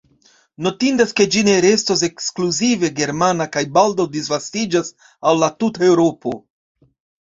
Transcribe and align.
Notindas 0.67 1.13
ke 1.19 1.27
ĝi 1.35 1.43
ne 1.49 1.57
restos 1.65 2.03
ekskluzive 2.09 2.91
germana 3.03 3.49
kaj 3.59 3.65
baldaŭ 3.79 4.09
disvastiĝas 4.19 4.93
al 5.33 5.43
la 5.47 5.55
tuta 5.63 5.91
Eŭropo. 5.95 6.39